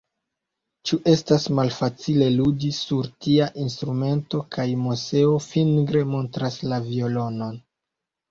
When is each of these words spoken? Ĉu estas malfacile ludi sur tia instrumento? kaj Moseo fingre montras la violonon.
Ĉu 0.91 0.97
estas 1.09 1.43
malfacile 1.57 2.29
ludi 2.37 2.71
sur 2.77 3.09
tia 3.25 3.49
instrumento? 3.65 4.41
kaj 4.57 4.65
Moseo 4.87 5.37
fingre 5.51 6.01
montras 6.15 6.57
la 6.73 6.81
violonon. 6.89 7.61